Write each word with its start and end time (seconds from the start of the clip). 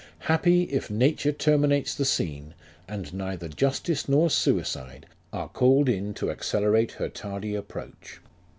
Happy, 0.25 0.63
if 0.63 0.89
nature 0.89 1.31
terminates 1.31 1.93
the 1.93 2.05
scene, 2.05 2.55
and 2.87 3.13
neither 3.13 3.47
justice 3.47 4.09
nor 4.09 4.31
suicide 4.31 5.05
are 5.31 5.47
called 5.47 5.87
in 5.87 6.11
to 6.11 6.31
accelerate 6.31 6.93
her 6.93 7.07
tardy 7.07 7.53
approach. 7.53 8.19